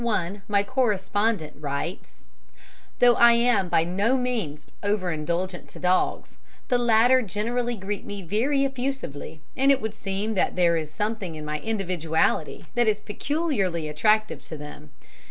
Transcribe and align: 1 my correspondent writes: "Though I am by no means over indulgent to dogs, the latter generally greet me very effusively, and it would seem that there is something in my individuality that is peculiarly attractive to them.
1 0.01 0.41
my 0.47 0.63
correspondent 0.63 1.53
writes: 1.59 2.25
"Though 2.97 3.13
I 3.17 3.33
am 3.33 3.69
by 3.69 3.83
no 3.83 4.17
means 4.17 4.65
over 4.81 5.11
indulgent 5.11 5.67
to 5.69 5.79
dogs, 5.79 6.37
the 6.69 6.79
latter 6.79 7.21
generally 7.21 7.75
greet 7.75 8.03
me 8.03 8.23
very 8.23 8.65
effusively, 8.65 9.41
and 9.55 9.71
it 9.71 9.79
would 9.79 9.93
seem 9.93 10.33
that 10.33 10.55
there 10.55 10.75
is 10.75 10.91
something 10.91 11.35
in 11.35 11.45
my 11.45 11.59
individuality 11.59 12.65
that 12.73 12.87
is 12.87 12.99
peculiarly 12.99 13.87
attractive 13.87 14.41
to 14.45 14.57
them. 14.57 14.89